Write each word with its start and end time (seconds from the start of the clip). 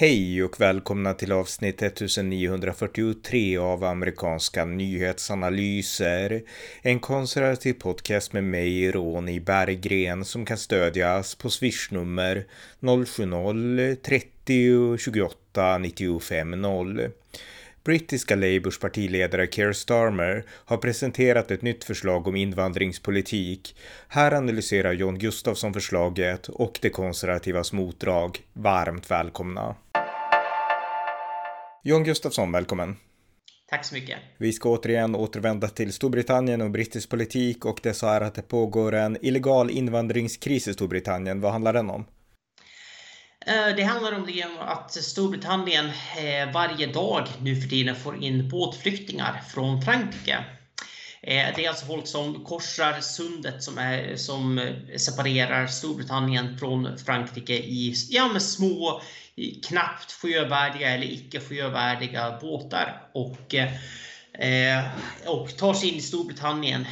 Hej 0.00 0.44
och 0.44 0.60
välkomna 0.60 1.14
till 1.14 1.32
avsnitt 1.32 1.82
1943 1.82 3.58
av 3.58 3.84
amerikanska 3.84 4.64
nyhetsanalyser. 4.64 6.42
En 6.82 7.00
konservativ 7.00 7.72
podcast 7.72 8.32
med 8.32 8.44
mig, 8.44 8.90
Ronny 8.90 9.40
Berggren, 9.40 10.24
som 10.24 10.44
kan 10.44 10.58
stödjas 10.58 11.34
på 11.34 11.50
swishnummer 11.50 12.46
070-30 12.80 14.96
28 14.96 15.78
95 15.78 16.50
0. 16.50 17.10
Brittiska 17.84 18.36
Labours 18.36 18.78
partiledare 18.78 19.46
Keir 19.46 19.72
Starmer 19.72 20.44
har 20.48 20.76
presenterat 20.76 21.50
ett 21.50 21.62
nytt 21.62 21.84
förslag 21.84 22.28
om 22.28 22.36
invandringspolitik. 22.36 23.76
Här 24.08 24.32
analyserar 24.32 24.92
John 24.92 25.18
Gustafsson 25.18 25.74
förslaget 25.74 26.48
och 26.48 26.78
det 26.82 26.90
konservativas 26.90 27.72
motdrag. 27.72 28.38
Varmt 28.52 29.10
välkomna! 29.10 29.74
John 31.82 32.04
Gustafsson, 32.04 32.52
välkommen! 32.52 32.96
Tack 33.70 33.84
så 33.84 33.94
mycket. 33.94 34.18
Vi 34.38 34.52
ska 34.52 34.68
återigen 34.68 35.14
återvända 35.14 35.68
till 35.68 35.92
Storbritannien 35.92 36.60
och 36.60 36.70
brittisk 36.70 37.10
politik 37.10 37.64
och 37.64 37.80
det 37.82 37.94
så 37.94 38.06
är 38.06 38.20
att 38.20 38.34
det 38.34 38.42
pågår 38.42 38.94
en 38.94 39.16
illegal 39.24 39.70
invandringskris 39.70 40.68
i 40.68 40.72
Storbritannien. 40.72 41.40
Vad 41.40 41.52
handlar 41.52 41.72
den 41.72 41.90
om? 41.90 42.06
Eh, 43.46 43.76
det 43.76 43.82
handlar 43.82 44.12
om 44.12 44.26
det 44.26 44.44
att 44.58 44.92
Storbritannien 44.92 45.86
eh, 45.86 46.52
varje 46.54 46.86
dag 46.86 47.26
nu 47.40 47.60
för 47.60 47.68
tiden 47.68 47.96
får 47.96 48.24
in 48.24 48.48
båtflyktingar 48.48 49.42
från 49.54 49.82
Frankrike. 49.82 50.44
Eh, 51.22 51.54
det 51.56 51.64
är 51.64 51.68
alltså 51.68 51.86
folk 51.86 52.06
som 52.06 52.44
korsar 52.44 53.00
sundet 53.00 53.62
som, 53.62 53.78
är, 53.78 54.16
som 54.16 54.58
eh, 54.58 54.96
separerar 54.96 55.66
Storbritannien 55.66 56.58
från 56.58 56.98
Frankrike 56.98 57.54
i 57.54 57.94
ja, 58.08 58.28
med 58.28 58.42
små, 58.42 59.02
knappt 59.68 60.12
sjövärdiga 60.12 60.90
eller 60.90 61.06
icke 61.06 61.40
sjövärdiga 61.40 62.38
båtar. 62.40 63.10
Och, 63.14 63.54
eh, 63.54 64.84
och 65.26 65.56
tar 65.56 65.74
sig 65.74 65.88
in 65.88 65.94
i 65.94 66.00
Storbritannien 66.00 66.86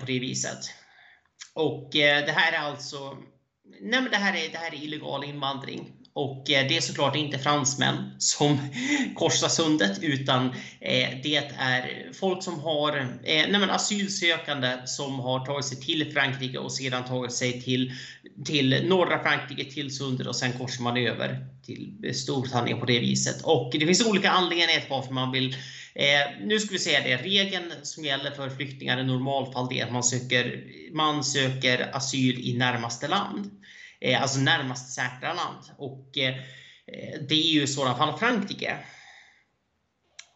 på 0.00 0.06
det 0.06 0.18
viset. 0.18 0.58
Och 1.54 1.88
det 1.92 2.34
här 2.36 2.52
är 2.52 2.58
alltså 2.58 3.16
nej 3.80 4.00
men 4.00 4.10
det 4.10 4.16
här 4.16 4.36
är, 4.36 4.52
det 4.52 4.58
här 4.58 4.74
är 4.74 4.84
illegal 4.84 5.24
invandring. 5.24 5.92
Och 6.20 6.50
eh, 6.50 6.68
det 6.68 6.76
är 6.76 6.80
såklart 6.80 7.16
inte 7.16 7.38
fransmän 7.38 8.10
som 8.18 8.58
korsar 9.14 9.48
sundet 9.48 10.02
utan 10.02 10.46
eh, 10.80 11.08
det 11.22 11.36
är 11.58 12.12
folk 12.12 12.42
som 12.42 12.60
har 12.60 12.96
eh, 12.98 13.06
nej 13.24 13.60
men 13.60 13.70
asylsökande 13.70 14.78
som 14.86 15.20
har 15.20 15.46
tagit 15.46 15.64
sig 15.64 15.80
till 15.80 16.12
Frankrike 16.12 16.58
och 16.58 16.72
sedan 16.72 17.04
tagit 17.04 17.32
sig 17.32 17.62
till, 17.62 17.92
till 18.44 18.86
norra 18.88 19.22
Frankrike 19.22 19.70
till 19.70 19.96
sundet 19.96 20.26
och 20.26 20.36
sen 20.36 20.52
korsar 20.52 20.82
man 20.82 20.96
över 20.96 21.46
till 21.66 22.14
Storbritannien 22.14 22.80
på 22.80 22.86
det 22.86 22.98
viset. 22.98 23.42
Och 23.42 23.70
det 23.72 23.86
finns 23.86 24.06
olika 24.06 24.30
anledningar 24.30 24.80
till 24.80 24.90
varför 24.90 25.12
man 25.12 25.32
vill 25.32 25.56
Eh, 25.94 26.46
nu 26.46 26.58
ska 26.58 26.72
vi 26.72 26.78
säga 26.78 27.00
det, 27.00 27.16
regeln 27.16 27.72
som 27.82 28.04
gäller 28.04 28.30
för 28.30 28.50
flyktingar 28.50 29.00
i 29.00 29.04
normalfall 29.04 29.72
är 29.72 29.84
att 29.84 29.92
man 29.92 30.04
söker, 30.04 30.64
man 30.92 31.24
söker 31.24 31.96
asyl 31.96 32.40
i 32.40 32.56
närmaste 32.56 33.08
land. 33.08 33.50
Eh, 34.00 34.22
alltså 34.22 34.40
närmast 34.40 34.92
säkra 34.92 35.34
land. 35.34 35.64
Och 35.78 36.18
eh, 36.18 36.34
det 37.28 37.34
är 37.34 37.52
ju 37.52 37.62
i 37.62 37.66
sådana 37.66 37.96
fall 37.96 38.18
Frankrike. 38.18 38.78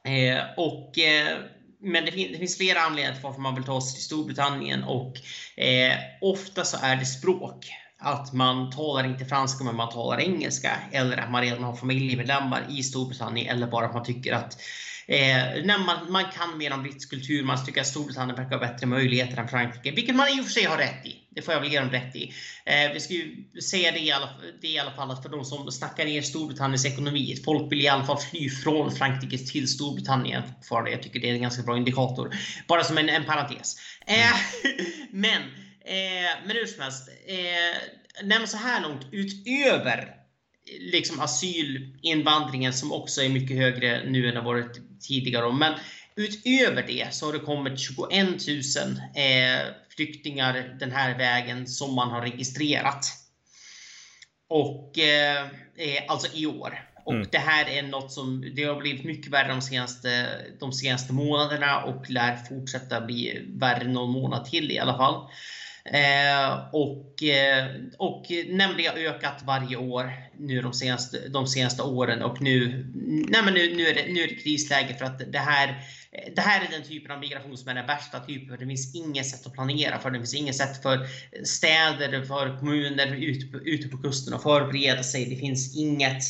Eh, 0.04 0.42
och 0.56 0.98
eh, 0.98 1.38
men 1.80 2.04
det, 2.04 2.12
fin 2.12 2.32
det, 2.32 2.38
finns 2.38 2.56
flera 2.56 2.80
anledningar 2.80 3.12
till 3.12 3.22
varför 3.22 3.40
man 3.40 3.54
vill 3.54 3.64
ta 3.64 3.80
sig 3.80 3.94
till 3.94 4.04
Storbritannien 4.04 4.84
och 4.84 5.16
eh, 5.56 5.98
ofta 6.20 6.64
så 6.64 6.76
är 6.82 6.96
det 6.96 7.06
språk. 7.06 7.72
Att 7.98 8.32
man 8.32 8.70
talar 8.70 9.04
inte 9.04 9.24
franska 9.24 9.64
men 9.64 9.76
man 9.76 9.92
talar 9.92 10.20
engelska 10.20 10.70
eller 10.92 11.16
att 11.16 11.30
man 11.30 11.42
redan 11.42 11.64
har 11.64 11.76
familjemedlemmar 11.76 12.66
i 12.70 12.82
Storbritannien 12.82 13.56
eller 13.56 13.66
bara 13.66 13.86
att 13.86 13.94
man 13.94 14.05
tycker 14.05 14.33
att 14.33 14.60
Eh, 15.06 15.64
när 15.64 15.78
man, 15.78 16.12
man 16.12 16.24
kan 16.24 16.58
mer 16.58 16.72
om 16.72 16.83
brittisk 16.83 17.10
kultur, 17.10 17.44
man 17.44 17.64
tycker 17.66 17.80
att 17.80 17.86
Storbritannien 17.86 18.36
verkar 18.36 18.58
ha 18.58 18.66
bättre 18.66 18.86
möjligheter 18.86 19.36
än 19.36 19.48
Frankrike, 19.48 19.90
vilket 19.90 20.16
man 20.16 20.28
i 20.28 20.40
och 20.40 20.44
för 20.44 20.52
sig 20.52 20.64
har 20.64 20.77
rätt 20.77 21.06
i. 21.06 21.23
Det 21.34 21.42
får 21.42 21.55
jag 21.55 21.61
väl 21.61 21.72
ge 21.72 21.80
dem 21.80 21.90
rätt 21.90 22.17
i. 22.17 22.33
Eh, 22.64 22.92
vi 22.92 23.00
ska 23.00 23.14
ju 23.14 23.45
säga 23.61 23.92
det 23.92 23.98
i, 23.98 24.12
alla, 24.12 24.28
det 24.61 24.68
i 24.68 24.78
alla 24.78 24.90
fall 24.90 25.11
att 25.11 25.22
för 25.22 25.28
de 25.28 25.45
som 25.45 25.72
snackar 25.72 26.05
ner 26.05 26.22
Storbritanniens 26.22 26.86
ekonomi, 26.86 27.36
folk 27.45 27.72
vill 27.72 27.80
i 27.80 27.89
alla 27.89 28.05
fall 28.05 28.18
fly 28.18 28.50
från 28.50 28.90
Frankrike 28.90 29.39
till 29.39 29.68
Storbritannien 29.68 30.42
fortfarande. 30.55 30.90
Jag 30.90 31.02
tycker 31.02 31.20
det 31.20 31.30
är 31.30 31.34
en 31.34 31.42
ganska 31.42 31.62
bra 31.62 31.77
indikator. 31.77 32.36
Bara 32.68 32.84
som 32.84 32.98
en, 32.98 33.08
en 33.08 33.24
parentes. 33.24 33.77
Eh, 34.06 34.36
men, 35.11 35.42
eh, 35.84 36.30
men 36.46 36.56
hur 36.56 36.67
som 36.67 36.83
helst. 36.83 37.08
Eh, 37.27 38.46
så 38.46 38.56
här 38.56 38.83
långt 38.83 39.06
utöver 39.12 40.24
liksom 40.78 41.20
asylinvandringen 41.20 42.72
som 42.72 42.92
också 42.92 43.22
är 43.22 43.28
mycket 43.28 43.56
högre 43.56 44.11
nu 44.11 44.28
än 44.28 44.34
det 44.34 44.40
varit 44.40 45.01
tidigare. 45.01 45.52
Men 45.52 45.74
utöver 46.16 46.84
det 46.86 47.14
så 47.14 47.27
har 47.27 47.33
det 47.33 47.39
kommit 47.39 47.78
21 47.78 48.11
000 48.12 48.58
eh, 49.16 49.66
flyktingar 49.96 50.77
den 50.80 50.92
här 50.92 51.18
vägen 51.18 51.66
som 51.66 51.94
man 51.94 52.10
har 52.10 52.20
registrerat. 52.20 53.06
Och 54.48 54.98
eh, 54.98 55.42
eh, 55.77 56.02
alltså 56.08 56.36
i 56.36 56.46
år. 56.46 56.88
Och 57.05 57.14
mm. 57.14 57.28
det 57.32 57.38
här 57.38 57.68
är 57.68 57.82
något 57.82 58.12
som 58.12 58.52
det 58.56 58.64
har 58.64 58.80
blivit 58.80 59.04
mycket 59.04 59.33
värre 59.33 59.48
de 59.48 59.62
senaste, 59.62 60.40
de 60.60 60.72
senaste 60.72 61.12
månaderna 61.12 61.84
och 61.84 62.10
lär 62.10 62.36
fortsätta 62.36 63.00
bli 63.00 63.42
värre 63.48 63.88
någon 63.88 64.10
månad 64.10 64.44
till 64.44 64.70
i 64.70 64.78
alla 64.78 64.96
fall. 64.96 65.30
Eh, 65.84 66.68
och, 66.72 67.22
eh, 67.22 67.66
och 67.98 68.27
nämligen 68.48 68.94
ökat 68.96 69.42
varje 69.44 69.77
år 69.77 70.12
nu 70.38 70.62
de 70.62 70.72
senaste, 70.72 71.28
de 71.28 71.46
senaste 71.46 71.83
åren 71.83 72.22
och 72.22 72.40
nu, 72.40 72.86
nej 73.28 73.42
nu, 73.44 73.77
nu, 73.77 73.86
är 73.86 73.94
det, 73.94 74.12
nu 74.12 74.20
är 74.20 74.28
det 74.28 74.34
krisläge 74.34 74.94
för 74.94 75.04
att 75.04 75.33
det 75.33 75.38
här, 75.38 75.83
Eh, 76.14 76.33
det 76.36 76.41
här 76.41 76.67
är 76.67 76.70
den 76.70 76.89
typen 76.89 77.11
av 77.11 77.20
migration 77.20 77.57
som 77.57 77.69
är 77.69 77.75
den 77.75 77.86
värsta 77.86 78.20
typen. 78.20 78.58
Det 78.58 78.67
finns 78.67 78.95
inget 78.95 79.27
sätt 79.27 79.47
att 79.47 79.52
planera 79.52 79.98
för. 79.98 80.11
Det 80.11 80.19
finns 80.19 80.35
inget 80.35 80.57
sätt 80.57 80.83
för 80.83 81.07
städer, 81.45 82.25
för 82.25 82.58
kommuner 82.58 83.14
ute, 83.14 83.57
ute 83.57 83.89
på 83.89 83.98
kusten 83.98 84.35
att 84.35 84.42
förbereda 84.42 85.02
sig. 85.02 85.25
Det 85.25 85.36
finns 85.36 85.77
inget 85.77 86.23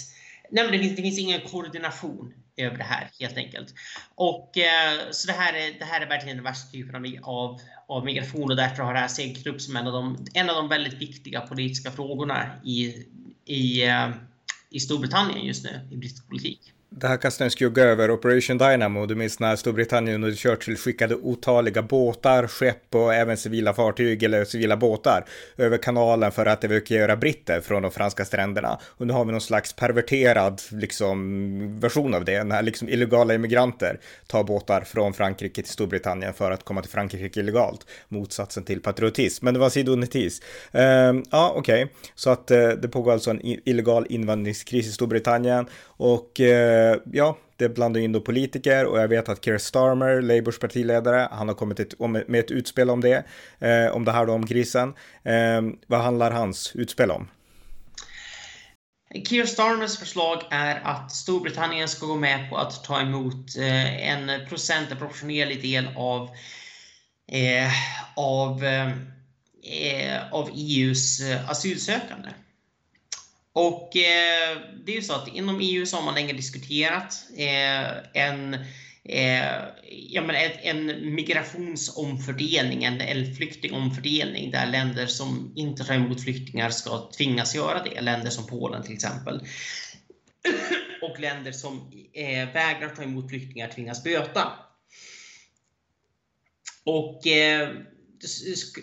Nej, 0.50 0.68
det, 0.72 0.78
finns, 0.78 0.96
det 0.96 1.02
finns 1.02 1.18
ingen 1.18 1.40
koordination 1.40 2.34
över 2.56 2.78
det 2.78 2.84
här 2.84 3.10
helt 3.20 3.36
enkelt. 3.36 3.74
Och 4.14 4.58
eh, 4.58 5.00
så 5.10 5.26
det 5.26 5.32
här 5.32 5.52
är, 5.54 5.78
det 5.78 5.84
här 5.84 6.00
är 6.00 6.08
verkligen 6.08 6.36
den 6.36 6.44
värsta 6.44 6.70
typen 6.70 7.18
av, 7.22 7.60
av 7.88 8.04
migration 8.04 8.50
och 8.50 8.56
därför 8.56 8.82
har 8.82 8.94
det 8.94 9.00
här 9.00 9.08
seglat 9.08 9.46
upp 9.46 9.60
som 9.60 9.76
en 9.76 9.86
av, 9.86 9.92
de, 9.92 10.26
en 10.34 10.50
av 10.50 10.56
de 10.56 10.68
väldigt 10.68 10.94
viktiga 10.94 11.40
politiska 11.40 11.90
frågorna 11.90 12.50
i, 12.64 13.06
i, 13.44 13.86
eh, 13.86 14.10
i 14.70 14.80
Storbritannien 14.80 15.46
just 15.46 15.64
nu, 15.64 15.80
i 15.90 15.96
brittisk 15.96 16.28
politik. 16.28 16.72
Det 16.96 17.08
här 17.08 17.16
kastar 17.16 17.44
en 17.44 17.50
skugga 17.50 17.84
över 17.84 18.10
Operation 18.10 18.58
Dynamo. 18.58 19.06
Du 19.06 19.14
minns 19.14 19.40
när 19.40 19.56
Storbritannien 19.56 20.24
under 20.24 20.36
Churchill 20.36 20.76
skickade 20.76 21.14
otaliga 21.14 21.82
båtar, 21.82 22.46
skepp 22.46 22.94
och 22.94 23.14
även 23.14 23.36
civila 23.36 23.74
fartyg 23.74 24.22
eller 24.22 24.44
civila 24.44 24.76
båtar 24.76 25.24
över 25.56 25.78
kanalen 25.78 26.32
för 26.32 26.46
att 26.46 26.64
evakuera 26.64 27.16
britter 27.16 27.60
från 27.60 27.82
de 27.82 27.90
franska 27.90 28.24
stränderna. 28.24 28.78
Och 28.84 29.06
nu 29.06 29.12
har 29.12 29.24
vi 29.24 29.32
någon 29.32 29.40
slags 29.40 29.72
perverterad 29.72 30.62
liksom, 30.70 31.80
version 31.80 32.14
av 32.14 32.24
det, 32.24 32.44
när 32.44 32.62
liksom 32.62 32.88
illegala 32.88 33.34
immigranter 33.34 34.00
tar 34.26 34.44
båtar 34.44 34.80
från 34.80 35.14
Frankrike 35.14 35.62
till 35.62 35.72
Storbritannien 35.72 36.34
för 36.34 36.50
att 36.50 36.64
komma 36.64 36.82
till 36.82 36.90
Frankrike 36.90 37.40
illegalt. 37.40 37.86
Motsatsen 38.08 38.64
till 38.64 38.80
patriotism, 38.82 39.44
men 39.44 39.54
det 39.54 39.60
var 39.60 39.70
sidonetis. 39.70 40.42
Uh, 40.74 40.80
ehm, 40.80 41.22
ja, 41.30 41.52
okej, 41.56 41.84
okay. 41.84 41.94
så 42.14 42.30
att 42.30 42.50
uh, 42.50 42.68
det 42.68 42.88
pågår 42.88 43.12
alltså 43.12 43.30
en 43.30 43.40
illegal 43.42 44.06
invandringskris 44.08 44.86
i 44.86 44.92
Storbritannien 44.92 45.66
och 45.96 46.40
uh, 46.40 46.83
Eh, 46.92 46.96
ja, 47.12 47.38
det 47.56 47.68
blandar 47.68 48.00
in 48.00 48.12
då 48.12 48.20
politiker 48.20 48.84
och 48.84 48.98
jag 48.98 49.08
vet 49.08 49.28
att 49.28 49.44
Keir 49.44 49.58
Starmer, 49.58 50.22
Labours 50.22 50.58
partiledare, 50.58 51.28
han 51.32 51.48
har 51.48 51.54
kommit 51.54 51.80
ett, 51.80 51.98
med 51.98 52.34
ett 52.40 52.50
utspel 52.50 52.90
om 52.90 53.00
det, 53.00 53.24
eh, 53.58 53.86
om 53.86 54.04
det 54.04 54.12
här 54.12 54.26
då 54.26 54.32
om 54.32 54.46
krisen. 54.46 54.94
Eh, 55.22 55.62
vad 55.86 56.00
handlar 56.00 56.30
hans 56.30 56.76
utspel 56.76 57.10
om? 57.10 57.28
Keir 59.28 59.46
Starmers 59.46 59.98
förslag 59.98 60.42
är 60.50 60.80
att 60.84 61.12
Storbritannien 61.12 61.88
ska 61.88 62.06
gå 62.06 62.16
med 62.16 62.50
på 62.50 62.56
att 62.56 62.84
ta 62.84 63.00
emot 63.00 63.56
eh, 63.58 64.08
en 64.10 64.48
procent, 64.48 64.90
en 64.90 64.98
proportionerlig 64.98 65.62
del 65.62 65.88
av, 65.96 66.30
eh, 67.32 67.72
av, 68.16 68.64
eh, 68.64 70.32
av 70.32 70.50
EUs 70.54 71.20
eh, 71.20 71.50
asylsökande. 71.50 72.28
Och 73.56 73.96
eh, 73.96 74.58
det 74.84 74.92
är 74.92 74.96
ju 74.96 75.02
så 75.02 75.14
att 75.14 75.28
inom 75.28 75.60
EU 75.62 75.86
så 75.86 75.96
har 75.96 76.04
man 76.04 76.14
länge 76.14 76.32
diskuterat 76.32 77.26
eh, 77.36 78.22
en, 78.22 78.54
eh, 79.04 79.54
ja, 79.90 80.22
men 80.22 80.36
en 80.62 81.14
migrationsomfördelning, 81.14 82.84
en, 82.84 83.00
en 83.00 83.34
flyktingomfördelning 83.34 84.50
där 84.50 84.66
länder 84.66 85.06
som 85.06 85.52
inte 85.56 85.84
tar 85.84 85.94
emot 85.94 86.22
flyktingar 86.22 86.70
ska 86.70 87.10
tvingas 87.16 87.54
göra 87.54 87.82
det. 87.82 88.00
Länder 88.00 88.30
som 88.30 88.46
Polen 88.46 88.82
till 88.82 88.94
exempel. 88.94 89.40
Och 91.02 91.20
länder 91.20 91.52
som 91.52 91.92
eh, 92.12 92.52
vägrar 92.52 92.94
ta 92.96 93.02
emot 93.02 93.28
flyktingar 93.28 93.68
tvingas 93.68 94.04
böta. 94.04 94.52
Och 96.84 97.26
eh, 97.26 97.68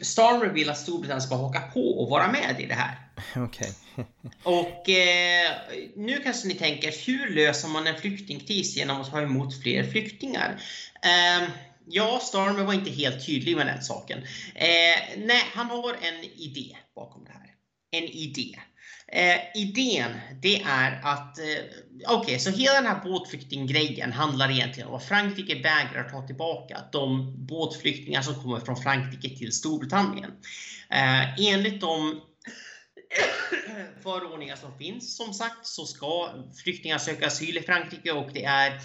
Starmer 0.02 0.46
vill 0.46 0.70
att 0.70 0.78
Storbritannien 0.78 1.22
ska 1.22 1.36
haka 1.36 1.62
på 1.62 2.00
och 2.00 2.10
vara 2.10 2.32
med 2.32 2.56
i 2.60 2.66
det 2.66 2.74
här. 2.74 2.96
Okej. 3.46 3.72
Okay. 3.94 4.06
och 4.44 4.90
eh, 4.90 5.52
nu 5.96 6.20
kanske 6.24 6.48
ni 6.48 6.54
tänker, 6.54 6.94
hur 7.06 7.30
löser 7.36 7.68
man 7.68 7.88
en 7.88 7.98
flyktingkris 7.98 8.78
genom 8.78 9.02
att 9.02 9.12
ta 9.12 9.22
emot 9.22 9.62
fler 9.62 9.84
flyktingar? 9.84 10.62
Eh, 11.04 11.50
ja, 11.86 12.20
Starmer 12.24 12.64
var 12.64 12.74
inte 12.74 12.92
helt 12.92 13.26
tydlig 13.26 13.58
med 13.58 13.68
den 13.68 13.82
saken. 13.82 14.18
Eh, 14.56 15.18
nej, 15.18 15.44
han 15.54 15.66
har 15.66 15.94
en 15.94 16.24
idé 16.24 16.78
bakom 16.96 17.26
det 17.26 17.32
här. 17.32 17.48
En 17.92 18.04
idé. 18.04 18.60
Eh, 19.14 19.62
idén, 19.62 20.12
det 20.42 20.62
är 20.62 21.00
att, 21.04 21.38
eh, 21.40 21.46
okej, 22.08 22.20
okay, 22.20 22.40
så 22.40 22.50
hela 22.50 22.74
den 22.74 22.86
här 22.86 23.04
båtflyktinggrejen 23.04 24.12
handlar 24.12 24.52
egentligen 24.52 24.90
om 24.90 24.96
att 24.96 25.06
Frankrike 25.06 25.56
vägrar 25.56 26.10
ta 26.10 26.28
tillbaka 26.28 26.78
de 26.92 27.36
båtflyktingar 27.46 28.22
som 28.22 28.44
kommer 28.44 28.60
från 28.60 28.76
Frankrike 28.76 29.38
till 29.38 29.52
Storbritannien. 29.52 30.32
Eh, 30.90 31.40
enligt 31.40 31.82
de 31.82 32.22
förordningar 34.04 34.56
som 34.56 34.78
finns, 34.78 35.18
som 35.18 35.34
sagt, 35.34 35.68
så 35.68 35.86
ska 35.86 36.30
flyktingar 36.64 36.98
söka 36.98 37.28
asyl 37.28 37.58
i 37.58 37.62
Frankrike 37.62 38.12
och 38.12 38.30
det 38.34 38.44
är 38.44 38.82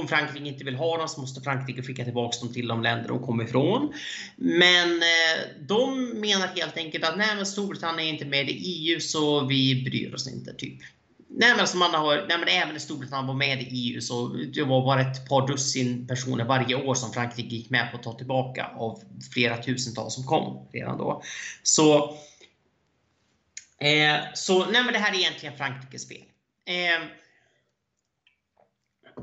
om 0.00 0.08
Frankrike 0.08 0.48
inte 0.48 0.64
vill 0.64 0.74
ha 0.74 0.98
dem 0.98 1.08
så 1.08 1.20
måste 1.20 1.40
Frankrike 1.40 1.82
skicka 1.82 2.04
tillbaka 2.04 2.38
dem 2.40 2.52
till 2.52 2.68
de 2.68 2.82
länder 2.82 3.08
de 3.08 3.26
kommer 3.26 3.44
ifrån. 3.44 3.92
Men 4.36 4.92
eh, 4.92 5.44
de 5.60 6.10
menar 6.20 6.46
helt 6.46 6.76
enkelt 6.76 7.04
att 7.04 7.18
nej, 7.18 7.36
men 7.36 7.46
Storbritannien 7.46 8.08
är 8.08 8.12
inte 8.12 8.24
med 8.24 8.48
i 8.48 8.52
EU 8.52 9.00
så 9.00 9.46
vi 9.46 9.84
bryr 9.84 10.14
oss 10.14 10.28
inte. 10.28 10.54
typ. 10.54 10.80
Nej 11.28 11.50
men, 11.50 11.60
alltså 11.60 11.76
man 11.76 11.94
har, 11.94 12.16
nej 12.28 12.38
men 12.38 12.48
även 12.48 12.72
när 12.72 12.78
Storbritannien 12.78 13.26
var 13.26 13.34
med 13.34 13.62
i 13.62 13.68
EU 13.70 14.00
så 14.00 14.28
det 14.28 14.62
var 14.62 14.84
bara 14.84 15.00
ett 15.00 15.28
par 15.28 15.46
dussin 15.46 16.06
personer 16.06 16.44
varje 16.44 16.74
år 16.74 16.94
som 16.94 17.12
Frankrike 17.12 17.54
gick 17.54 17.70
med 17.70 17.90
på 17.90 17.96
att 17.96 18.02
ta 18.02 18.12
tillbaka 18.12 18.70
av 18.76 19.02
flera 19.32 19.56
tusentals 19.56 20.14
som 20.14 20.24
kom 20.24 20.68
redan 20.72 20.98
då. 20.98 21.22
Så, 21.62 22.04
eh, 23.78 24.16
så 24.34 24.66
nej 24.66 24.82
men 24.84 24.92
det 24.92 24.98
här 24.98 25.14
är 25.14 25.18
egentligen 25.18 25.56
Frankrikes 25.56 26.02
spel. 26.02 26.24
Eh, 26.66 27.06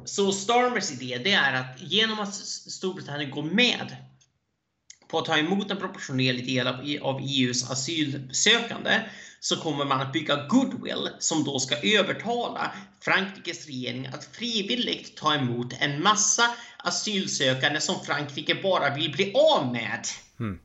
så 0.06 0.32
Starmers 0.32 0.92
idé 0.92 1.22
det 1.24 1.32
är 1.32 1.54
att 1.54 1.82
genom 1.82 2.20
att 2.20 2.36
Storbritannien 2.36 3.32
går 3.32 3.44
med 3.44 3.96
på 5.08 5.20
att 5.20 5.26
ta 5.26 5.38
emot 5.38 5.72
en 5.72 5.78
proportionerlig 5.78 6.46
del 6.46 6.68
av 7.02 7.20
EUs 7.22 7.64
e 7.64 7.66
asylsökande 7.70 9.02
så 9.40 9.56
kommer 9.56 9.86
man 9.86 10.02
att 10.02 10.14
bygga 10.14 10.48
goodwill 10.48 11.10
som 11.20 11.44
då 11.44 11.60
ska 11.60 11.76
övertala 11.76 12.72
Frankrikes 13.02 13.66
regering 13.66 14.08
att 14.08 14.26
frivilligt 14.26 15.18
ta 15.18 15.36
emot 15.36 15.74
en 15.80 16.04
massa 16.04 16.56
asylsökande 16.78 17.82
som 17.82 18.06
Frankrike 18.06 18.56
bara 18.56 18.96
vill 18.96 19.12
bli 19.12 19.34
av 19.34 19.72
med. 19.72 20.08
Mm. 20.40 20.60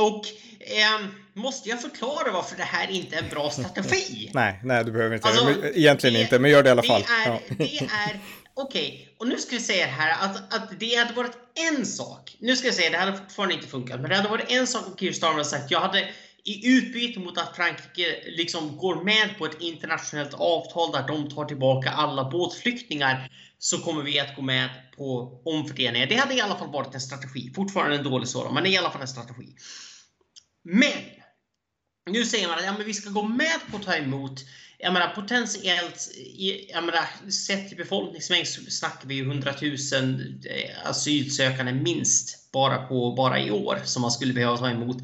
Och 0.00 0.26
eh, 0.60 1.06
måste 1.34 1.68
jag 1.68 1.82
förklara 1.82 2.32
varför 2.32 2.56
det 2.56 2.62
här 2.62 2.90
inte 2.90 3.16
är 3.16 3.22
en 3.22 3.28
bra 3.28 3.50
strategi? 3.50 4.30
nej, 4.34 4.60
nej, 4.64 4.84
du 4.84 4.92
behöver 4.92 5.14
inte. 5.14 5.28
Alltså, 5.28 5.66
Egentligen 5.74 6.14
det, 6.14 6.20
inte, 6.20 6.38
men 6.38 6.50
gör 6.50 6.62
det 6.62 6.68
i 6.68 6.72
alla 6.72 6.82
fall. 6.82 7.04
Det 7.08 7.30
är, 7.30 7.32
ja. 7.32 7.40
det 7.48 7.76
är 7.78 8.20
okej, 8.54 8.88
okay. 8.88 9.06
och 9.18 9.28
nu 9.28 9.38
ska 9.38 9.56
vi 9.56 9.62
säga 9.62 9.86
här 9.86 10.24
att, 10.24 10.54
att 10.54 10.80
det 10.80 10.94
hade 10.94 11.14
varit 11.14 11.36
en 11.70 11.86
sak. 11.86 12.36
Nu 12.38 12.56
ska 12.56 12.66
jag 12.66 12.74
säga, 12.74 12.90
det 12.90 12.98
hade 12.98 13.16
fortfarande 13.16 13.54
inte 13.54 13.66
funkat, 13.66 14.00
men 14.00 14.10
det 14.10 14.16
hade 14.16 14.28
varit 14.28 14.50
en 14.50 14.66
sak 14.66 14.86
om 14.86 14.96
Keir 14.96 15.12
Starmer 15.12 15.42
sagt 15.42 15.70
jag 15.70 15.80
hade 15.80 16.08
i 16.44 16.68
utbyte 16.68 17.20
mot 17.20 17.38
att 17.38 17.56
Frankrike 17.56 18.22
liksom 18.26 18.76
går 18.76 19.04
med 19.04 19.38
på 19.38 19.46
ett 19.46 19.60
internationellt 19.60 20.34
avtal 20.34 20.92
där 20.92 21.08
de 21.08 21.30
tar 21.30 21.44
tillbaka 21.44 21.90
alla 21.90 22.30
båtflyktingar 22.30 23.30
så 23.58 23.78
kommer 23.78 24.02
vi 24.02 24.20
att 24.20 24.36
gå 24.36 24.42
med 24.42 24.68
på 24.96 25.40
omfördelningar. 25.44 26.06
Det 26.06 26.16
hade 26.16 26.34
i 26.34 26.40
alla 26.40 26.58
fall 26.58 26.72
varit 26.72 26.94
en 26.94 27.00
strategi. 27.00 27.52
Fortfarande 27.54 27.96
en 27.96 28.04
dålig 28.04 28.28
sådan, 28.28 28.54
men 28.54 28.66
i 28.66 28.78
alla 28.78 28.90
fall 28.90 29.00
en 29.00 29.08
strategi. 29.08 29.46
Men 30.64 31.02
nu 32.10 32.24
säger 32.24 32.48
man 32.48 32.58
att 32.58 32.64
ja, 32.64 32.72
men 32.72 32.86
vi 32.86 32.94
ska 32.94 33.10
gå 33.10 33.22
med 33.22 33.60
på 33.70 33.76
att 33.76 33.82
ta 33.82 33.94
emot 33.94 34.44
jag 34.82 34.92
menar 34.92 35.08
potentiellt, 35.08 36.10
jag 36.68 36.84
menar, 36.84 37.30
sett 37.30 37.68
till 37.68 37.76
befolkningsmängd 37.76 38.46
så 38.46 38.60
snackar 38.70 39.08
vi 39.08 39.14
ju 39.14 39.22
100 39.22 39.54
000 39.62 39.72
eh, 40.44 40.88
asylsökande 40.90 41.72
minst 41.72 42.52
bara 42.52 42.86
på 42.86 43.14
bara 43.16 43.40
i 43.40 43.50
år 43.50 43.78
som 43.84 44.02
man 44.02 44.10
skulle 44.10 44.32
behöva 44.32 44.56
ta 44.56 44.70
emot. 44.70 44.96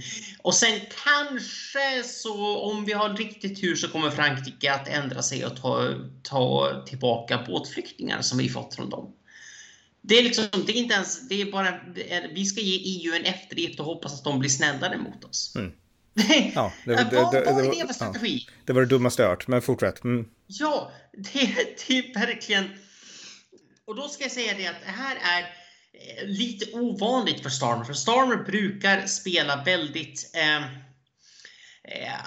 Och 0.42 0.54
sen 0.54 0.80
kanske 1.04 2.02
så 2.04 2.58
om 2.58 2.84
vi 2.84 2.92
har 2.92 3.16
riktigt 3.16 3.60
tur 3.60 3.76
så 3.76 3.88
kommer 3.88 4.10
Frankrike 4.10 4.72
att 4.72 4.88
ändra 4.88 5.22
sig 5.22 5.46
och 5.46 5.56
ta, 5.56 5.94
ta 6.22 6.72
tillbaka 6.86 7.44
båtflyktingar 7.46 8.22
som 8.22 8.38
vi 8.38 8.48
fått 8.48 8.74
från 8.74 8.90
dem. 8.90 9.12
Det 10.08 10.18
är 10.18 10.22
liksom, 10.22 10.44
det 10.66 10.72
är 10.72 10.76
inte 10.76 10.94
ens, 10.94 11.28
det 11.28 11.42
är 11.42 11.52
bara, 11.52 11.70
det 11.94 12.30
vi 12.34 12.44
ska 12.44 12.60
ge 12.60 12.76
EU 12.76 13.14
en 13.14 13.24
eftergift 13.24 13.80
och 13.80 13.86
hoppas 13.86 14.14
att 14.14 14.24
de 14.24 14.38
blir 14.38 14.50
snällare 14.50 14.98
mot 14.98 15.24
oss. 15.24 15.52
Mm. 15.56 15.72
ja, 16.54 16.72
det, 16.84 16.94
det, 16.94 17.04
det, 17.10 17.52
vad 17.52 17.64
är 17.64 17.80
det 17.80 17.86
för 17.86 17.94
strategi? 17.94 18.48
Det 18.64 18.72
var 18.72 18.80
det 18.80 18.86
dummaste 18.86 19.22
jag 19.22 19.28
hört, 19.28 19.48
men 19.48 19.62
fortsätt. 19.62 20.04
Mm. 20.04 20.26
Ja, 20.46 20.92
det, 21.12 21.40
det 21.88 21.98
är 21.98 22.14
verkligen... 22.26 22.64
Och 23.86 23.96
då 23.96 24.08
ska 24.08 24.24
jag 24.24 24.32
säga 24.32 24.54
det 24.56 24.66
att 24.66 24.80
det 24.84 24.90
här 24.90 25.16
är 25.16 25.40
eh, 25.40 26.28
lite 26.28 26.72
ovanligt 26.72 27.40
för 27.40 27.50
Starmer. 27.50 27.84
För 27.84 27.92
Starmer 27.92 28.36
brukar 28.36 29.06
spela 29.06 29.64
väldigt... 29.64 30.30
Eh, 30.34 30.62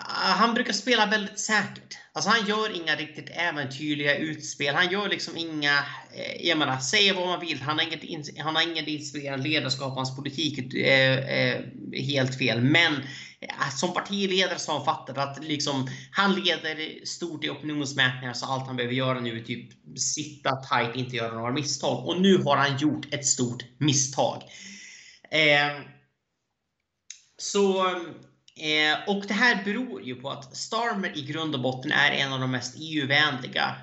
Ah, 0.06 0.34
han 0.34 0.54
brukar 0.54 0.74
spela 0.74 1.06
väldigt 1.06 1.40
säkert. 1.40 1.98
Alltså 2.14 2.30
han 2.30 2.48
gör 2.48 2.76
inga 2.76 2.96
riktigt 2.96 3.30
äventyrliga 3.30 4.18
utspel. 4.18 4.76
Han 4.76 4.92
gör 4.92 5.10
liksom 5.10 5.38
inga, 5.38 5.78
eh, 6.14 6.48
jag 6.48 6.58
menar, 6.58 6.80
säg 6.80 7.14
vad 7.14 7.28
man 7.28 7.40
vill. 7.40 7.62
Han 7.62 7.80
har 7.80 7.86
inget, 7.86 8.40
han 8.40 8.56
har 8.56 8.72
inget 8.72 8.88
inspirerande 8.88 9.50
ledarskap. 9.50 9.96
Hans 9.96 10.16
politik 10.16 10.74
är 10.74 11.80
är 11.94 12.02
helt 12.02 12.38
fel. 12.38 12.62
Men 12.62 12.94
ah, 13.60 13.70
som 13.72 13.94
partiledare 13.94 14.60
så 14.60 14.72
har 14.72 14.78
han 14.78 14.86
fattat 14.86 15.18
att 15.18 15.44
liksom, 15.44 15.88
han 16.12 16.36
leder 16.36 17.06
stort 17.06 17.44
i 17.44 17.50
opinionsmätningar 17.50 18.34
så 18.34 18.46
allt 18.46 18.68
han 18.68 18.76
behöver 18.76 18.96
göra 18.96 19.20
nu 19.20 19.40
är 19.40 19.44
typ 19.44 19.70
sitta 19.98 20.56
tight, 20.56 20.96
inte 20.96 21.16
göra 21.16 21.34
några 21.34 21.52
misstag. 21.52 22.08
Och 22.08 22.22
nu 22.22 22.38
har 22.38 22.58
han 22.58 22.78
gjort 22.78 23.14
ett 23.14 23.26
stort 23.26 23.64
misstag. 23.78 24.44
Eh, 25.32 25.82
så 27.38 27.96
Eh, 28.60 28.98
och 29.08 29.24
det 29.28 29.34
här 29.34 29.64
beror 29.66 30.02
ju 30.04 30.16
på 30.16 30.30
att 30.30 30.58
Starmer 30.58 31.18
i 31.18 31.22
grund 31.22 31.56
och 31.56 31.62
botten 31.62 31.92
är 31.92 32.12
en 32.12 32.34
av 32.34 32.40
de 32.40 32.52
mest 32.52 32.76
EU-vänliga 32.78 33.76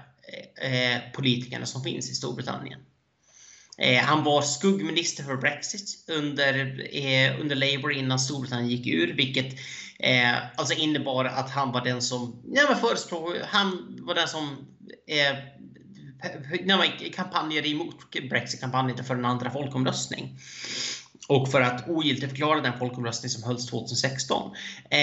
eh, 0.62 0.94
eh, 0.94 1.00
politikerna 1.12 1.66
som 1.66 1.82
finns 1.82 2.10
i 2.10 2.14
Storbritannien. 2.14 2.80
Eh, 3.78 4.02
han 4.04 4.24
var 4.24 4.42
skuggminister 4.42 5.24
för 5.24 5.36
Brexit 5.36 6.04
under, 6.08 6.54
eh, 6.96 7.40
under 7.40 7.56
Labour 7.56 7.92
innan 7.92 8.18
Storbritannien 8.18 8.70
gick 8.70 8.86
ur, 8.86 9.14
vilket 9.14 9.58
eh, 9.98 10.34
alltså 10.56 10.74
innebar 10.74 11.24
att 11.24 11.50
han 11.50 11.72
var 11.72 11.84
den 11.84 12.02
som, 12.02 12.42
ja, 12.52 12.74
förespråkade, 12.80 13.46
han 13.50 13.98
var 14.00 14.14
den 14.14 14.28
som 14.28 14.66
eh, 15.06 15.36
kampanjade 17.14 17.68
emot 17.68 18.10
Brexit-kampanjen 18.30 19.04
för 19.04 19.14
en 19.14 19.24
andra 19.24 19.50
folkomröstning 19.50 20.38
och 21.28 21.50
för 21.50 21.60
att 21.60 21.88
ogiltigförklara 21.88 22.60
den 22.60 22.78
folkomröstning 22.78 23.30
som 23.30 23.42
hölls 23.42 23.66
2016. 23.66 24.56
Eh, 24.90 24.98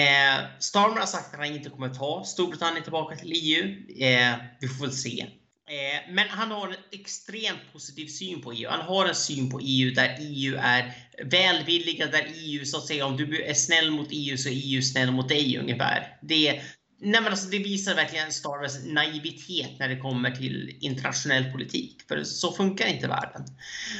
Starmer 0.58 1.00
har 1.00 1.06
sagt 1.06 1.34
att 1.34 1.40
han 1.40 1.54
inte 1.54 1.70
kommer 1.70 1.88
ta 1.88 2.24
Storbritannien 2.24 2.82
tillbaka 2.82 3.16
till 3.16 3.32
EU. 3.34 3.64
Eh, 4.06 4.34
vi 4.60 4.68
får 4.68 4.84
väl 4.84 4.94
se. 4.94 5.26
Eh, 5.68 6.12
men 6.14 6.28
han 6.28 6.50
har 6.50 6.68
en 6.68 6.74
extremt 6.92 7.72
positiv 7.72 8.06
syn 8.06 8.42
på 8.42 8.52
EU. 8.52 8.70
Han 8.70 8.80
har 8.80 9.06
en 9.06 9.14
syn 9.14 9.50
på 9.50 9.60
EU 9.62 9.94
där 9.94 10.16
EU 10.20 10.56
är 10.58 10.92
välvilliga, 11.24 12.06
där 12.06 12.26
EU 12.34 12.64
så 12.64 12.76
att 12.76 12.86
säga, 12.86 13.06
om 13.06 13.16
du 13.16 13.42
är 13.42 13.54
snäll 13.54 13.90
mot 13.90 14.08
EU 14.10 14.36
så 14.36 14.48
är 14.48 14.52
EU 14.52 14.82
snäll 14.82 15.10
mot 15.10 15.28
dig 15.28 15.58
ungefär. 15.58 16.18
Det, 16.22 16.52
nej 17.00 17.20
men 17.20 17.26
alltså, 17.26 17.48
det 17.48 17.58
visar 17.58 17.94
verkligen 17.94 18.32
Starmers 18.32 18.84
naivitet 18.84 19.78
när 19.78 19.88
det 19.88 19.96
kommer 19.96 20.30
till 20.30 20.78
internationell 20.80 21.52
politik. 21.52 22.02
För 22.08 22.24
så 22.24 22.52
funkar 22.52 22.86
inte 22.86 23.08
världen. 23.08 23.44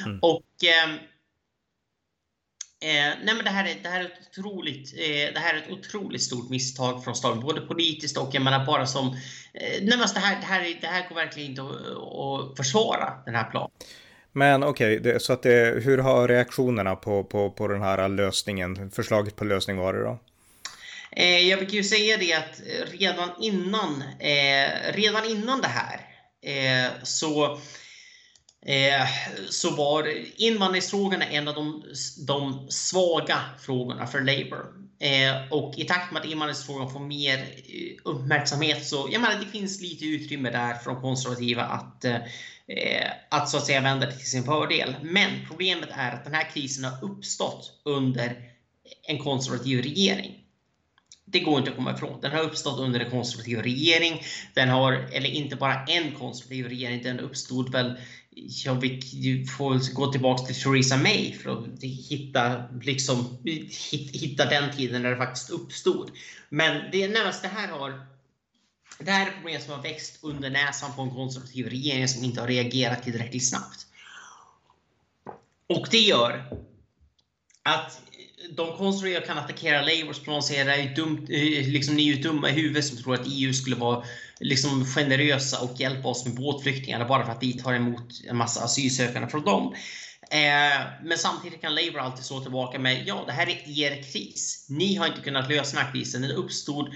Mm. 0.05 0.19
Och 0.19 0.63
eh, 0.63 0.95
Eh, 2.85 3.13
nej 3.23 3.35
men 3.35 3.43
det, 3.43 3.49
här 3.49 3.65
är, 3.65 3.75
det, 3.83 3.89
här 3.89 3.99
är 3.99 4.05
ett 4.05 4.19
otroligt, 4.29 4.93
eh, 4.97 5.33
det 5.33 5.39
här 5.39 5.53
är 5.53 5.57
ett 5.57 5.69
otroligt 5.69 6.21
stort 6.21 6.49
misstag 6.49 7.03
från 7.03 7.15
staden, 7.15 7.39
både 7.39 7.61
politiskt 7.61 8.17
och 8.17 8.29
jag 8.31 8.43
menar 8.43 8.65
bara 8.65 8.85
som... 8.85 9.07
Eh, 9.07 9.13
nej 9.53 9.87
men 9.89 10.01
alltså 10.01 10.15
det, 10.15 10.19
här, 10.19 10.37
det, 10.41 10.45
här, 10.45 10.77
det 10.81 10.87
här 10.87 11.09
går 11.09 11.15
verkligen 11.15 11.49
inte 11.49 11.61
att, 11.61 11.69
att 11.69 12.57
försvara 12.57 13.13
den 13.25 13.35
här 13.35 13.43
planen. 13.51 13.69
Men 14.31 14.63
okej, 14.63 14.99
okay, 14.99 15.19
så 15.19 15.33
att 15.33 15.43
det, 15.43 15.83
hur 15.83 15.97
har 15.97 16.27
reaktionerna 16.27 16.95
på, 16.95 17.23
på, 17.23 17.51
på 17.51 17.67
den 17.67 17.81
här 17.81 18.09
lösningen, 18.09 18.91
förslaget 18.91 19.35
på 19.35 19.45
lösning 19.45 19.77
varit 19.77 20.05
då? 20.05 20.19
Eh, 21.11 21.39
jag 21.49 21.57
vill 21.57 21.73
ju 21.73 21.83
säga 21.83 22.17
det 22.17 22.33
att 22.33 22.61
redan 22.91 23.29
innan, 23.41 24.03
eh, 24.19 24.93
redan 24.93 25.25
innan 25.25 25.61
det 25.61 25.67
här 25.67 25.99
eh, 26.41 26.91
så 27.03 27.59
Eh, 28.65 29.07
så 29.49 29.75
var 29.75 30.13
invandringsfrågan 30.35 31.21
en 31.21 31.47
av 31.47 31.55
de, 31.55 31.83
de 32.27 32.67
svaga 32.69 33.39
frågorna 33.59 34.07
för 34.07 34.21
Labour. 34.21 34.65
Eh, 34.99 35.51
och 35.51 35.73
i 35.77 35.83
takt 35.83 36.13
med 36.13 36.21
att 36.21 36.27
invandringsfrågan 36.27 36.89
får 36.89 36.99
mer 36.99 37.37
eh, 37.37 37.95
uppmärksamhet 38.03 38.85
så 38.85 39.09
jag 39.11 39.21
menar, 39.21 39.39
det 39.39 39.59
finns 39.59 39.81
lite 39.81 40.05
utrymme 40.05 40.49
där 40.49 40.73
för 40.73 40.91
de 40.91 41.01
konservativa 41.01 41.63
att, 41.63 42.05
eh, 42.05 42.17
att 43.29 43.49
så 43.49 43.57
att 43.57 43.65
säga 43.65 43.81
vända 43.81 44.05
det 44.05 44.17
till 44.17 44.29
sin 44.29 44.43
fördel. 44.43 44.95
Men 45.01 45.29
problemet 45.47 45.89
är 45.91 46.11
att 46.11 46.23
den 46.23 46.33
här 46.33 46.49
krisen 46.53 46.83
har 46.83 47.03
uppstått 47.03 47.81
under 47.85 48.35
en 49.07 49.17
konservativ 49.17 49.81
regering. 49.83 50.44
Det 51.25 51.39
går 51.39 51.59
inte 51.59 51.71
att 51.71 51.77
komma 51.77 51.93
ifrån. 51.93 52.21
Den 52.21 52.31
har 52.31 52.41
uppstått 52.43 52.79
under 52.79 52.99
en 52.99 53.11
konservativ 53.11 53.61
regering. 53.61 54.23
Den 54.53 54.69
har, 54.69 54.93
eller 54.93 55.29
inte 55.29 55.55
bara 55.55 55.83
en 55.83 56.11
konservativ 56.11 56.65
regering, 56.65 57.03
den 57.03 57.19
uppstod 57.19 57.71
väl 57.71 57.97
jag 58.65 58.75
får 59.57 59.93
gå 59.93 60.11
tillbaka 60.11 60.45
till 60.45 60.55
Theresa 60.55 60.97
May 60.97 61.33
för 61.33 61.49
att 61.49 61.83
hitta, 61.83 62.63
liksom, 62.81 63.37
hitta 64.13 64.45
den 64.45 64.71
tiden 64.75 65.01
när 65.01 65.09
det 65.09 65.17
faktiskt 65.17 65.49
uppstod. 65.49 66.11
Men 66.49 66.91
det, 66.91 67.07
närmast 67.07 67.41
det 67.41 67.47
här 67.47 67.67
har 67.67 68.07
det 68.99 69.11
här 69.11 69.27
är 69.27 69.31
problem 69.31 69.61
som 69.61 69.73
har 69.73 69.81
växt 69.81 70.19
under 70.21 70.49
näsan 70.49 70.93
på 70.93 71.01
en 71.01 71.09
konservativ 71.09 71.69
regering 71.69 72.07
som 72.07 72.23
inte 72.23 72.41
har 72.41 72.47
reagerat 72.47 73.03
tillräckligt 73.03 73.49
snabbt. 73.49 73.85
Och 75.67 75.87
det 75.91 75.99
gör 75.99 76.49
att 77.63 78.01
de 78.51 78.77
konservativa 78.77 79.25
kan 79.25 79.37
attackera 79.37 79.81
Labours 79.81 80.19
plan 80.19 80.37
och 80.37 80.43
säga 80.43 80.83
att 80.83 80.95
dumt, 80.95 81.25
liksom, 81.27 81.95
ni 81.95 82.09
är 82.09 82.15
ju 82.15 82.21
dumma 82.21 82.49
i 82.49 82.53
huvudet 82.53 82.85
som 82.85 82.97
tror 82.97 83.13
att 83.13 83.27
EU 83.27 83.53
skulle 83.53 83.75
vara 83.75 84.03
liksom, 84.39 84.85
generösa 84.85 85.61
och 85.61 85.79
hjälpa 85.79 86.07
oss 86.07 86.25
med 86.25 86.35
båtflyktingarna 86.35 87.05
bara 87.05 87.25
för 87.25 87.31
att 87.31 87.43
vi 87.43 87.53
tar 87.53 87.73
emot 87.73 88.21
en 88.29 88.37
massa 88.37 88.63
asylsökande 88.63 89.27
från 89.27 89.43
dem. 89.43 89.75
Eh, 90.31 90.81
men 91.03 91.17
samtidigt 91.17 91.61
kan 91.61 91.75
Labour 91.75 91.99
alltid 91.99 92.25
slå 92.25 92.39
tillbaka 92.39 92.79
med 92.79 93.07
ja, 93.07 93.23
det 93.25 93.31
här 93.31 93.49
är 93.49 93.79
er 93.79 94.03
kris. 94.03 94.67
Ni 94.69 94.95
har 94.95 95.07
inte 95.07 95.21
kunnat 95.21 95.49
lösa 95.49 95.77
den 95.77 95.85
här 95.85 95.93
krisen. 95.93 96.21
Den 96.21 96.31
uppstod 96.31 96.93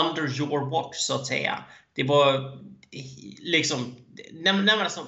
under 0.00 0.40
your 0.40 0.70
watch 0.70 0.96
så 0.96 1.14
att 1.14 1.26
säga. 1.26 1.64
Det 1.94 2.02
var 2.02 2.58
liksom, 3.40 3.96
nej, 4.32 4.52
nej, 4.52 4.80
alltså, 4.80 5.06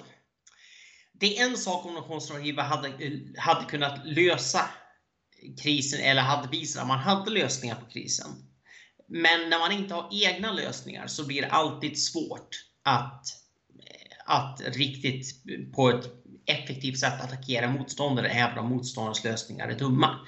det 1.13 1.39
är 1.39 1.47
en 1.47 1.57
sak 1.57 1.87
om 1.87 1.95
de 1.95 2.03
konservativa 2.03 2.63
hade, 2.63 2.93
hade 3.37 3.65
kunnat 3.65 4.07
lösa 4.07 4.71
krisen 5.63 6.01
eller 6.01 6.23
hade 6.23 6.49
visat 6.49 6.83
att 6.83 6.89
man 6.89 6.99
hade 6.99 7.31
lösningar 7.31 7.75
på 7.75 7.87
krisen. 7.87 8.27
Men 9.09 9.51
när 9.51 9.59
man 9.59 9.73
inte 9.73 9.95
har 9.95 10.09
egna 10.13 10.53
lösningar 10.53 11.07
så 11.07 11.27
blir 11.27 11.43
det 11.43 11.49
alltid 11.49 11.99
svårt 11.99 12.49
att, 12.83 13.25
att 14.27 14.61
riktigt 14.67 15.43
på 15.75 15.91
ett 15.91 16.05
effektivt 16.47 16.99
sätt 16.99 17.21
attackera 17.21 17.71
motståndare 17.71 18.29
även 18.29 18.59
om 18.59 18.69
motståndarens 18.69 19.25
lösningar 19.25 19.69
är 19.69 19.79
dumma. 19.79 20.19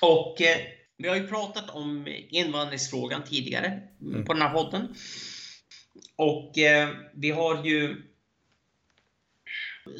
Och 0.00 0.42
eh, 0.42 0.58
vi 0.96 1.08
har 1.08 1.16
ju 1.16 1.26
pratat 1.26 1.70
om 1.70 2.06
invandringsfrågan 2.28 3.24
tidigare 3.24 3.82
mm. 4.00 4.24
på 4.24 4.32
den 4.32 4.42
här 4.42 4.52
podden. 4.52 4.94
Och 6.16 6.58
eh, 6.58 6.88
vi 7.14 7.30
har 7.30 7.64
ju 7.64 8.07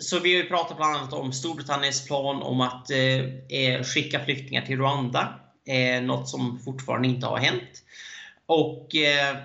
så 0.00 0.18
vi 0.18 0.34
har 0.34 0.42
ju 0.42 0.48
pratat 0.48 0.76
bland 0.76 0.96
annat 0.96 1.12
om 1.12 1.32
Storbritanniens 1.32 2.06
plan 2.06 2.42
om 2.42 2.60
att 2.60 2.90
eh, 2.90 3.24
eh, 3.58 3.82
skicka 3.82 4.24
flyktingar 4.24 4.66
till 4.66 4.78
Rwanda. 4.78 5.40
Eh, 5.66 6.02
något 6.02 6.28
som 6.28 6.58
fortfarande 6.58 7.08
inte 7.08 7.26
har 7.26 7.38
hänt. 7.38 7.82
Och 8.46 8.96
eh, 8.96 9.36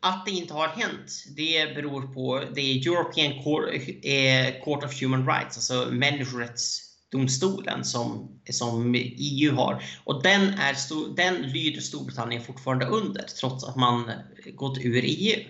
att 0.00 0.26
det 0.26 0.30
inte 0.30 0.54
har 0.54 0.68
hänt, 0.68 1.24
det 1.36 1.74
beror 1.74 2.02
på 2.02 2.42
det 2.54 2.60
är 2.60 2.88
European 2.88 3.42
Court, 3.44 3.68
eh, 4.02 4.64
Court 4.64 4.84
of 4.84 5.02
Human 5.02 5.26
Rights, 5.26 5.56
alltså 5.56 5.88
människorättsdomstolen 5.92 7.84
som, 7.84 8.28
som 8.50 8.94
EU 9.18 9.54
har. 9.54 9.82
Och 10.04 10.22
den, 10.22 10.42
är, 10.42 10.76
den 11.16 11.42
lyder 11.42 11.80
Storbritannien 11.80 12.42
fortfarande 12.42 12.86
under, 12.86 13.22
trots 13.22 13.64
att 13.64 13.76
man 13.76 14.10
gått 14.54 14.78
ur 14.78 15.02
EU. 15.04 15.44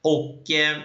Och 0.00 0.50
eh, 0.50 0.78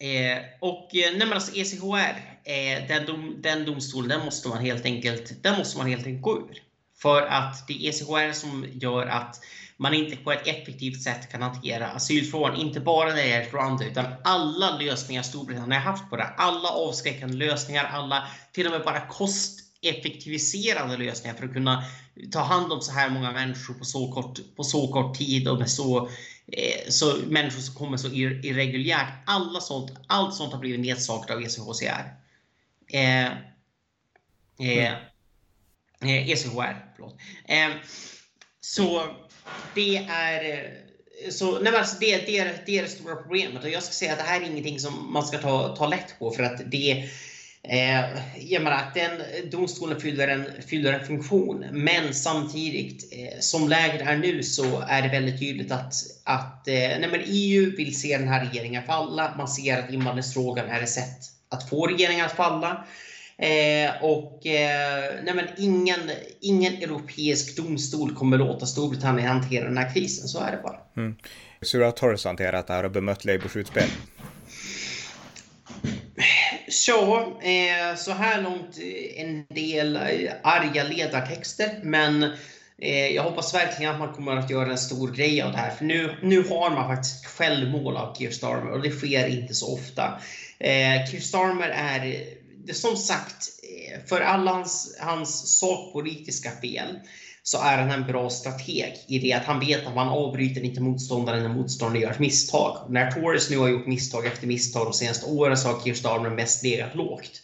eh, 0.00 0.38
och 0.60 0.94
eh, 0.94 1.10
nej 1.10 1.26
men 1.26 1.32
alltså 1.32 1.54
ECHR, 1.54 2.38
eh, 2.44 2.88
den, 2.88 3.06
dom, 3.06 3.36
den 3.42 3.64
domstolen, 3.64 4.08
den 4.08 4.24
måste 4.24 4.48
man 4.48 4.58
helt 4.58 4.84
enkelt, 4.84 5.42
den 5.42 5.58
måste 5.58 5.78
man 5.78 5.86
helt 5.86 6.06
enkelt 6.06 6.22
gå 6.22 6.38
ur. 6.38 6.62
För 7.02 7.22
att 7.22 7.66
det 7.68 7.72
är 7.72 7.88
ECHR 7.88 8.32
som 8.32 8.66
gör 8.72 9.06
att 9.06 9.40
man 9.76 9.94
inte 9.94 10.16
på 10.16 10.32
ett 10.32 10.46
effektivt 10.46 11.02
sätt 11.02 11.32
kan 11.32 11.42
hantera 11.42 11.88
asylfrågan. 11.88 12.56
Inte 12.56 12.80
bara 12.80 13.08
när 13.08 13.16
det 13.16 13.28
gäller 13.28 13.50
Rwanda 13.50 13.84
utan 13.84 14.06
alla 14.24 14.78
lösningar 14.78 15.22
Storbritannien 15.22 15.82
har 15.82 15.90
haft 15.90 16.10
på 16.10 16.16
det. 16.16 16.24
Alla 16.36 16.68
avskräckande 16.68 17.36
lösningar, 17.36 17.84
alla 17.84 18.28
till 18.52 18.66
och 18.66 18.72
med 18.72 18.84
bara 18.84 19.00
effektiviserande 19.82 20.96
lösningar 20.96 21.36
för 21.36 21.44
att 21.44 21.52
kunna 21.52 21.84
ta 22.32 22.40
hand 22.40 22.72
om 22.72 22.80
så 22.80 22.92
här 22.92 23.10
många 23.10 23.32
människor 23.32 23.74
på 23.74 23.84
så 23.84 24.12
kort, 24.12 24.38
på 24.56 24.64
så 24.64 24.92
kort 24.92 25.18
tid 25.18 25.48
och 25.48 25.58
med 25.58 25.70
så 25.70 26.08
Eh, 26.52 26.88
så 26.88 27.16
människor 27.26 27.60
som 27.60 27.74
kommer 27.74 27.96
så 27.96 28.08
irreguljärt. 28.08 29.12
Alla 29.26 29.60
sånt, 29.60 29.92
allt 30.06 30.34
sånt 30.34 30.52
har 30.52 30.60
blivit 30.60 30.80
nedsakat 30.80 31.30
av 31.30 31.42
ECHCR. 31.42 32.14
Eh, 32.92 33.26
eh, 34.58 34.92
eh, 36.00 36.30
ECHR, 36.30 36.92
förlåt. 36.96 37.16
Eh, 37.44 37.70
så 38.60 39.16
det 39.74 39.96
är 39.96 40.58
eh, 40.58 41.30
så, 41.30 41.58
nej 41.58 41.76
alltså 41.76 41.96
det, 42.00 42.16
det, 42.16 42.38
är, 42.38 42.62
det 42.66 42.78
är 42.78 42.82
det 42.82 42.88
stora 42.88 43.16
problemet 43.16 43.64
och 43.64 43.70
jag 43.70 43.82
ska 43.82 43.92
säga 43.92 44.12
att 44.12 44.18
det 44.18 44.24
här 44.24 44.40
är 44.40 44.44
ingenting 44.44 44.80
som 44.80 45.12
man 45.12 45.26
ska 45.26 45.38
ta, 45.38 45.76
ta 45.76 45.86
lätt 45.86 46.18
på 46.18 46.30
för 46.30 46.42
att 46.42 46.70
det 46.70 47.10
Eh, 47.62 48.04
jag 48.38 48.62
menar 48.62 48.76
att 48.76 48.94
den 48.94 49.10
domstolen 49.50 50.00
fyller 50.00 50.28
en, 50.28 50.62
fyller 50.66 50.92
en 50.92 51.06
funktion, 51.06 51.64
men 51.72 52.14
samtidigt 52.14 53.12
eh, 53.12 53.38
som 53.40 53.68
läget 53.68 54.00
är 54.00 54.16
nu 54.16 54.42
så 54.42 54.80
är 54.88 55.02
det 55.02 55.08
väldigt 55.08 55.40
tydligt 55.40 55.72
att, 55.72 55.94
att 56.24 56.68
eh, 56.68 56.74
nej 56.74 57.08
men 57.10 57.20
EU 57.26 57.76
vill 57.76 58.00
se 58.00 58.18
den 58.18 58.28
här 58.28 58.44
regeringen 58.44 58.82
falla. 58.82 59.34
Man 59.38 59.48
ser 59.48 59.78
att 59.78 59.92
invandringsfrågan 59.92 60.68
är 60.68 60.82
ett 60.82 60.88
sätt 60.88 61.18
att 61.48 61.68
få 61.68 61.86
regeringen 61.86 62.26
att 62.26 62.32
falla. 62.32 62.84
Eh, 63.38 64.02
och 64.02 64.46
eh, 64.46 65.14
nej 65.24 65.34
men 65.34 65.46
ingen, 65.56 66.00
ingen 66.40 66.72
europeisk 66.72 67.56
domstol 67.56 68.14
kommer 68.14 68.38
låta 68.38 68.66
Storbritannien 68.66 69.28
hantera 69.28 69.64
den 69.64 69.78
här 69.78 69.94
krisen, 69.94 70.28
så 70.28 70.40
är 70.40 70.52
det 70.52 70.62
bara. 70.62 70.76
Mm. 70.96 71.16
Så 71.62 71.76
hur 71.76 71.84
har 71.84 71.92
Torres 71.92 72.24
hanterat 72.24 72.66
det 72.66 72.72
här 72.72 72.84
och 72.84 72.90
bemött 72.90 73.24
Labours 73.24 73.56
utspel? 73.56 73.88
Så, 76.88 77.18
eh, 77.42 77.96
så 77.96 78.12
här 78.12 78.42
långt 78.42 78.78
eh, 78.78 79.22
en 79.22 79.46
del 79.48 79.96
eh, 79.96 80.32
arga 80.42 80.84
ledartexter, 80.84 81.80
men 81.82 82.22
eh, 82.78 83.06
jag 83.06 83.22
hoppas 83.22 83.54
verkligen 83.54 83.92
att 83.92 83.98
man 83.98 84.12
kommer 84.12 84.36
att 84.36 84.50
göra 84.50 84.70
en 84.70 84.78
stor 84.78 85.10
grej 85.10 85.42
av 85.42 85.52
det 85.52 85.58
här. 85.58 85.70
För 85.70 85.84
nu, 85.84 86.16
nu 86.22 86.42
har 86.42 86.70
man 86.70 86.88
faktiskt 86.88 87.26
självmål 87.26 87.96
av 87.96 88.14
Keir 88.14 88.30
Starmer 88.30 88.70
och 88.70 88.82
det 88.82 88.90
sker 88.90 89.28
inte 89.28 89.54
så 89.54 89.74
ofta. 89.74 90.20
Eh, 90.58 91.06
Keir 91.10 91.20
Starmer 91.20 91.68
är, 91.68 92.24
som 92.72 92.96
sagt, 92.96 93.48
för 94.06 94.20
alla 94.20 94.52
hans, 94.52 94.98
hans 95.00 95.58
sakpolitiska 95.58 96.50
fel 96.50 96.98
så 97.50 97.58
är 97.58 97.78
han 97.78 97.90
en 97.90 98.06
bra 98.06 98.30
strateg 98.30 98.94
i 99.06 99.18
det 99.18 99.32
att 99.32 99.44
han 99.44 99.60
vet 99.60 99.86
att 99.86 99.94
man 99.94 100.08
avbryter 100.08 100.64
inte 100.64 100.80
motståndaren 100.80 101.42
när 101.42 101.48
motståndaren 101.48 102.02
gör 102.02 102.10
ett 102.10 102.18
misstag. 102.18 102.86
När 102.88 103.10
Torres 103.10 103.50
nu 103.50 103.58
har 103.58 103.68
gjort 103.68 103.86
misstag 103.86 104.26
efter 104.26 104.46
misstag 104.46 104.86
de 104.86 104.92
senaste 104.92 105.26
åren 105.26 105.56
så 105.56 105.68
har 105.68 105.80
Keir 105.80 106.30
mest 106.30 106.62
legat 106.62 106.94
lågt. 106.94 107.42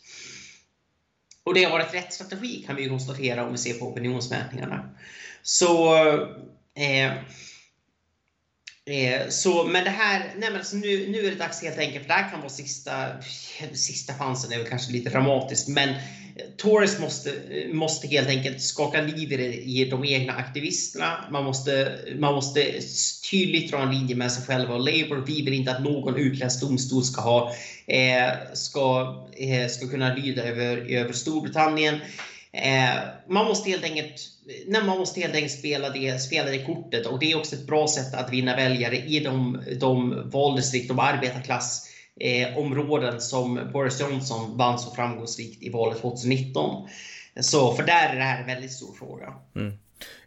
Och 1.45 1.55
det 1.55 1.65
har 1.65 1.71
varit 1.71 1.95
rätt 1.95 2.13
strategi 2.13 2.65
kan 2.67 2.77
vi 2.77 2.89
konstatera 2.89 3.47
om 3.47 3.53
vi 3.53 3.59
ser 3.59 3.75
på 3.75 3.87
opinionsmätningarna. 3.87 4.91
Så 5.43 5.97
eh, 6.75 7.13
Eh, 8.91 9.29
så, 9.29 9.65
men 9.65 9.85
det 9.85 9.91
här, 9.91 10.21
nej 10.21 10.51
men 10.51 10.57
alltså 10.57 10.77
nu, 10.77 11.09
nu 11.09 11.27
är 11.27 11.31
det 11.31 11.37
dags 11.37 11.63
helt 11.63 11.79
enkelt, 11.79 12.03
för 12.03 12.09
det 12.09 12.15
här 12.15 12.31
kan 12.31 12.41
vara 12.41 12.51
sista, 12.51 13.23
sista 13.73 14.15
chansen, 14.15 14.53
är 14.53 14.59
väl 14.59 14.67
kanske 14.67 14.93
lite 14.93 15.11
dramatiskt, 15.11 15.69
men 15.69 15.95
Tories 16.35 16.57
Torres 16.57 17.01
måste, 17.01 17.31
eh, 17.31 17.69
måste 17.73 18.07
helt 18.07 18.29
enkelt 18.29 18.61
skaka 18.61 19.01
liv 19.01 19.33
i 19.33 19.85
de 19.91 20.05
egna 20.05 20.33
aktivisterna. 20.33 21.25
Man 21.31 21.45
måste, 21.45 21.99
man 22.19 22.35
måste 22.35 22.81
tydligt 23.31 23.71
dra 23.71 23.83
en 23.83 23.95
linje 23.95 24.15
med 24.15 24.33
sig 24.33 24.45
själva 24.45 24.75
och 24.75 24.81
Labour. 24.81 25.25
Vi 25.27 25.43
vill 25.43 25.55
inte 25.55 25.71
att 25.71 25.83
någon 25.83 26.17
utländsk 26.17 26.61
domstol 26.61 27.03
ska, 27.03 27.21
ha, 27.21 27.53
eh, 27.87 28.33
ska, 28.55 29.17
eh, 29.37 29.69
ska 29.69 29.89
kunna 29.89 30.15
lyda 30.15 30.43
över, 30.43 30.77
över 30.77 31.13
Storbritannien. 31.13 32.01
Eh, 32.55 32.95
man 33.29 33.47
måste 33.47 33.71
helt 33.71 33.85
enkelt, 33.85 34.15
nej, 34.67 34.85
man 34.85 34.99
måste 34.99 35.21
helt 35.21 35.35
enkelt 35.35 35.53
spela 35.53 35.91
det, 35.91 36.19
spela 36.19 36.51
det 36.51 36.65
kortet 36.65 37.07
och 37.07 37.19
det 37.19 37.33
är 37.33 37.39
också 37.39 37.57
ett 37.57 37.67
bra 37.67 37.89
sätt 37.89 38.15
att 38.15 38.33
vinna 38.33 38.57
väljare 38.57 38.97
i 38.97 39.21
de, 39.21 39.63
de 39.81 40.23
valdistrikt, 40.31 40.89
de 40.89 40.99
arbetarklassområden 40.99 43.15
eh, 43.15 43.19
som 43.19 43.71
Boris 43.73 44.01
Johnson 44.01 44.59
vann 44.59 44.79
så 44.79 44.95
framgångsrikt 44.95 45.63
i 45.63 45.71
valet 45.71 46.01
2019. 46.01 46.89
Så 47.41 47.75
för 47.75 47.83
där 47.83 48.09
är 48.09 48.17
det 48.17 48.23
här 48.23 48.41
en 48.41 48.47
väldigt 48.47 48.73
stor 48.73 48.95
fråga. 48.95 49.35
Mm. 49.57 49.73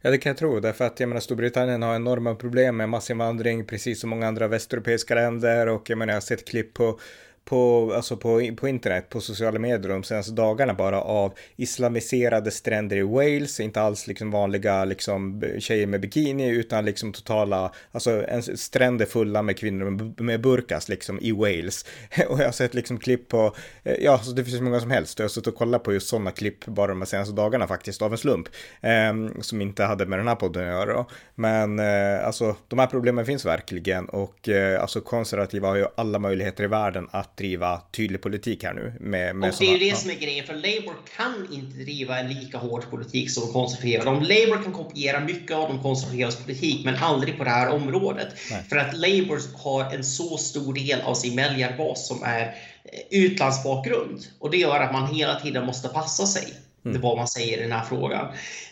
Ja, 0.01 0.12
det 0.12 0.17
kan 0.17 0.29
jag 0.29 0.38
tro, 0.38 0.60
därför 0.60 0.86
att 0.86 1.00
jag 1.00 1.10
menar 1.10 1.22
Storbritannien 1.22 1.81
har 1.81 1.96
enorma 1.96 2.36
problem 2.36 2.77
med 2.77 2.89
massinvandring, 2.89 3.65
precis 3.65 4.00
som 4.00 4.10
många 4.10 4.27
andra 4.27 4.48
västeuropeiska 4.48 5.15
länder 5.15 5.67
och 5.67 5.89
jag 5.89 5.98
menar 5.98 6.13
jag 6.13 6.15
har 6.15 6.22
sett 6.22 6.48
klipp 6.48 6.74
på 6.74 7.00
på, 7.47 7.93
alltså 7.95 8.17
på, 8.17 8.55
på 8.57 8.67
internet, 8.67 9.09
på 9.09 9.21
sociala 9.21 9.59
medier 9.59 9.89
de 9.89 10.03
senaste 10.03 10.31
dagarna 10.31 10.73
bara 10.73 11.01
av 11.01 11.33
islamiserade 11.55 12.51
stränder 12.51 12.97
i 12.97 13.01
Wales, 13.01 13.59
inte 13.59 13.81
alls 13.81 14.07
liksom 14.07 14.31
vanliga 14.31 14.85
liksom 14.85 15.43
tjejer 15.59 15.87
med 15.87 16.01
bikini 16.01 16.49
utan 16.49 16.85
liksom 16.85 17.13
totala, 17.13 17.71
alltså 17.91 18.27
en 18.27 18.43
stränder 18.43 19.05
fulla 19.05 19.41
med 19.41 19.57
kvinnor 19.57 20.21
med 20.23 20.41
burkas 20.41 20.89
liksom 20.89 21.19
i 21.21 21.31
Wales. 21.31 21.85
Och 22.29 22.39
jag 22.39 22.45
har 22.45 22.51
sett 22.51 22.73
liksom 22.73 22.99
klipp 22.99 23.27
på, 23.27 23.55
eh, 23.83 23.95
ja, 23.99 24.19
så 24.19 24.31
det 24.31 24.43
finns 24.43 24.57
hur 24.57 24.63
många 24.63 24.79
som 24.79 24.91
helst. 24.91 25.19
Jag 25.19 25.23
har 25.23 25.29
suttit 25.29 25.47
och 25.47 25.55
kollat 25.55 25.83
på 25.83 25.93
just 25.93 26.07
sådana 26.07 26.31
klipp 26.31 26.65
bara 26.65 26.87
de 26.87 27.05
senaste 27.05 27.33
dagarna 27.33 27.67
faktiskt 27.67 28.01
av 28.01 28.11
en 28.11 28.17
slump. 28.17 28.47
Eh, 28.81 29.13
som 29.41 29.61
inte 29.61 29.83
hade 29.83 30.05
med 30.05 30.19
den 30.19 30.27
här 30.27 30.35
podden 30.35 30.63
att 30.63 30.87
göra. 30.87 31.05
Men 31.35 31.79
eh, 31.79 32.25
alltså 32.25 32.55
de 32.67 32.79
här 32.79 32.87
problemen 32.87 33.25
finns 33.25 33.45
verkligen 33.45 34.09
och 34.09 34.49
eh, 34.49 34.81
alltså 34.81 35.01
konservativa 35.01 35.67
har 35.67 35.75
ju 35.75 35.85
alla 35.95 36.19
möjligheter 36.19 36.63
i 36.63 36.67
världen 36.67 37.07
att 37.11 37.37
driva 37.38 37.82
tydlig 37.91 38.22
politik 38.22 38.63
här 38.63 38.74
nu. 38.74 38.94
Med, 39.00 39.36
med 39.36 39.50
och 39.50 39.56
det 39.60 39.65
är 39.65 39.72
ju 39.72 39.89
det 39.89 39.96
som 39.96 40.10
är 40.10 40.15
grejen, 40.15 40.46
för 40.46 40.53
Labour 40.53 40.96
kan 41.17 41.48
inte 41.51 41.77
driva 41.77 42.20
en 42.20 42.34
lika 42.34 42.58
hård 42.58 42.89
politik 42.89 43.32
som 43.32 43.53
konservativa. 43.53 44.03
Labour 44.12 44.63
kan 44.63 44.74
kopiera 44.74 45.20
mycket 45.20 45.58
av 45.58 45.70
de 45.70 45.84
konservativas 45.84 46.36
politik, 46.36 46.86
men 46.86 46.96
aldrig 46.96 47.38
på 47.38 47.44
det 47.44 47.50
här 47.50 47.70
området. 47.70 48.27
Nej. 48.51 48.63
För 48.70 48.77
att 48.77 48.98
Labour 48.98 49.39
har 49.63 49.96
en 49.96 50.03
så 50.03 50.38
stor 50.38 50.74
del 50.74 51.01
av 51.01 51.13
sin 51.13 51.36
väljarbas 51.36 52.08
som 52.08 52.24
är 52.24 52.41
eh, 52.41 52.51
utlandsbakgrund. 53.10 54.20
Och 54.39 54.51
det 54.51 54.58
gör 54.58 54.79
att 54.79 54.94
man 54.94 55.15
hela 55.15 55.39
tiden 55.39 55.65
måste 55.65 55.88
passa 55.88 56.25
sig. 56.25 56.53
Mm. 56.86 57.01
Det 57.01 57.08
vad 57.08 57.17
man 57.17 57.27
säger 57.27 57.58
i 57.58 57.62
den 57.62 57.72
här 57.72 57.86
frågan. 57.86 58.27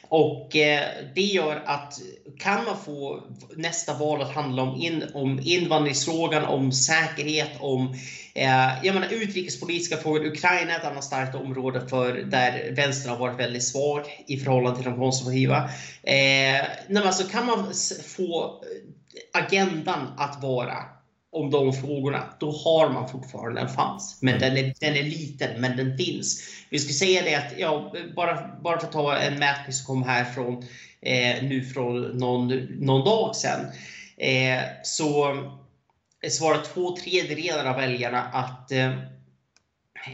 Och 0.09 0.55
eh, 0.55 0.83
det 1.15 1.21
gör 1.21 1.63
att 1.65 1.93
kan 2.39 2.65
man 2.65 2.77
få 2.85 3.23
nästa 3.55 3.93
val 3.93 4.21
att 4.21 4.33
handla 4.33 4.61
om, 4.61 4.81
in, 4.81 5.03
om 5.13 5.39
invandringsfrågan, 5.43 6.45
om 6.45 6.71
säkerhet, 6.71 7.51
om 7.59 7.93
eh, 8.35 8.85
jag 8.85 8.93
menar, 8.93 9.13
utrikespolitiska 9.13 9.97
frågor. 9.97 10.25
Ukraina 10.25 10.71
är 10.71 10.79
ett 10.79 10.85
annat 10.85 11.03
starkt 11.03 11.35
område 11.35 11.87
för 11.87 12.13
där 12.13 12.71
vänstern 12.75 13.11
har 13.11 13.19
varit 13.19 13.39
väldigt 13.39 13.63
svag 13.63 14.23
i 14.27 14.37
förhållande 14.37 14.77
till 14.77 14.89
de 14.91 14.99
konservativa. 14.99 15.57
Eh, 16.03 16.65
nej, 16.87 17.03
alltså 17.03 17.27
kan 17.27 17.45
man 17.45 17.73
få 18.15 18.61
agendan 19.33 20.13
att 20.17 20.43
vara 20.43 20.94
om 21.35 21.51
de 21.51 21.73
frågorna, 21.73 22.23
då 22.39 22.51
har 22.51 22.89
man 22.89 23.09
fortfarande 23.09 23.61
en 23.61 23.69
chans. 23.69 24.17
Men 24.21 24.35
mm. 24.35 24.55
den, 24.55 24.65
är, 24.65 24.73
den 24.79 24.95
är 24.95 25.03
liten, 25.03 25.61
men 25.61 25.77
den 25.77 25.97
finns. 25.97 26.43
Vi 26.69 26.79
ska 26.79 26.93
säga 26.93 27.21
det 27.21 27.35
att, 27.35 27.53
ja, 27.57 27.93
bara, 28.15 28.49
bara 28.61 28.79
för 28.79 28.87
att 28.87 28.93
ta 28.93 29.17
en 29.17 29.39
mätning 29.39 29.73
som 29.73 29.85
kom 29.85 30.03
här 30.03 30.25
från, 30.25 30.57
eh, 31.01 31.43
nu 31.43 31.65
från 31.73 32.01
någon, 32.01 32.47
någon 32.79 33.05
dag 33.05 33.35
sedan, 33.35 33.65
eh, 34.17 34.61
så 34.83 35.37
svarar 36.29 36.61
två 36.73 36.97
tredjedelar 36.97 37.65
av 37.65 37.75
väljarna 37.75 38.21
att 38.21 38.71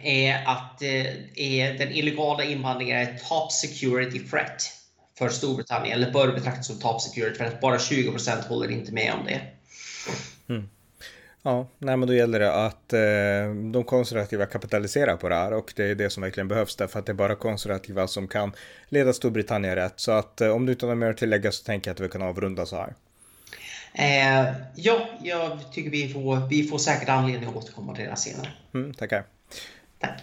eh, 0.03 0.49
att 0.49 0.81
eh, 0.81 1.77
den 1.77 1.91
illegala 1.91 2.43
invandringen 2.43 2.97
är 2.97 3.03
ett 3.03 3.27
top 3.29 3.51
security 3.51 4.19
threat 4.19 4.73
för 5.17 5.29
Storbritannien, 5.29 5.93
eller 5.93 6.11
bör 6.11 6.33
betraktas 6.33 6.67
som 6.67 6.79
top 6.79 7.01
security 7.01 7.37
threat. 7.37 7.61
Bara 7.61 7.77
20% 7.77 8.47
håller 8.47 8.71
inte 8.71 8.91
med 8.91 9.13
om 9.13 9.25
det. 9.25 9.41
Mm. 10.49 10.69
Ja, 11.43 11.67
nej 11.77 11.97
men 11.97 12.07
då 12.07 12.13
gäller 12.13 12.39
det 12.39 12.53
att 12.53 12.93
eh, 12.93 12.99
de 13.71 13.83
konservativa 13.83 14.45
kapitaliserar 14.45 15.15
på 15.15 15.29
det 15.29 15.35
här 15.35 15.53
och 15.53 15.73
det 15.75 15.83
är 15.83 15.95
det 15.95 16.09
som 16.09 16.23
verkligen 16.23 16.47
behövs 16.47 16.75
därför 16.75 16.99
att 16.99 17.05
det 17.05 17.11
är 17.11 17.13
bara 17.13 17.35
konservativa 17.35 18.07
som 18.07 18.27
kan 18.27 18.51
leda 18.89 19.13
Storbritannien 19.13 19.75
rätt. 19.75 19.93
Så 19.95 20.11
att 20.11 20.41
eh, 20.41 20.49
om 20.49 20.65
du 20.65 20.71
inte 20.71 20.85
har 20.85 20.95
mer 20.95 21.09
att 21.09 21.17
tillägga 21.17 21.51
så 21.51 21.63
tänker 21.63 21.89
jag 21.89 21.95
att 21.95 21.99
vi 21.99 22.09
kan 22.09 22.21
avrunda 22.21 22.65
så 22.65 22.75
här. 22.75 22.93
Eh, 23.93 24.53
ja, 24.75 25.07
jag 25.23 25.71
tycker 25.71 25.89
vi 25.89 26.09
får, 26.13 26.47
vi 26.49 26.63
får 26.63 26.77
säkert 26.77 27.09
anledning 27.09 27.49
att 27.49 27.55
återkomma 27.55 27.95
till 27.95 28.03
det 28.03 28.09
här 28.09 28.15
senare. 28.15 28.47
Mm, 28.73 28.93
tackar. 28.93 29.23
Tack. 29.99 30.21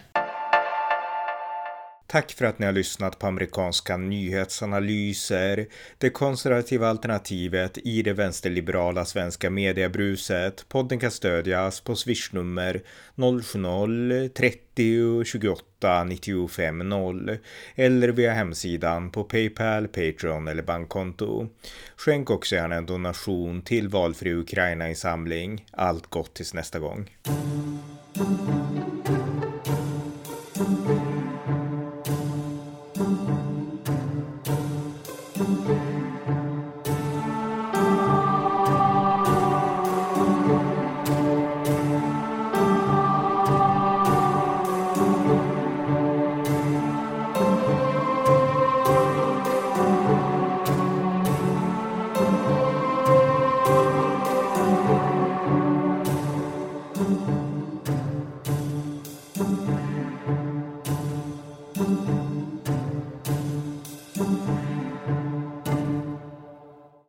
Tack 2.10 2.32
för 2.32 2.44
att 2.44 2.58
ni 2.58 2.66
har 2.66 2.72
lyssnat 2.72 3.18
på 3.18 3.26
amerikanska 3.26 3.96
nyhetsanalyser, 3.96 5.66
det 5.98 6.10
konservativa 6.10 6.88
alternativet 6.88 7.78
i 7.78 8.02
det 8.02 8.12
vänsterliberala 8.12 9.04
svenska 9.04 9.50
mediebruset. 9.50 10.64
Podden 10.68 10.98
kan 10.98 11.10
stödjas 11.10 11.80
på 11.80 11.96
swishnummer 11.96 12.82
070-30 13.16 15.24
28 15.24 16.04
95 16.04 16.78
0 16.78 17.38
eller 17.74 18.08
via 18.08 18.32
hemsidan 18.32 19.10
på 19.10 19.24
Paypal, 19.24 19.88
Patreon 19.88 20.48
eller 20.48 20.62
bankkonto. 20.62 21.48
Skänk 21.96 22.30
också 22.30 22.54
gärna 22.54 22.74
en 22.74 22.86
donation 22.86 23.62
till 23.62 23.88
valfri 23.88 24.34
Ukraina-insamling. 24.34 25.66
Allt 25.70 26.06
gott 26.06 26.34
tills 26.34 26.54
nästa 26.54 26.78
gång. 26.78 27.10